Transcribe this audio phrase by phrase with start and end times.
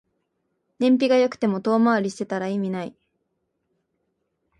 [0.79, 2.95] 燃費が良くても遠回りしてたら意味ない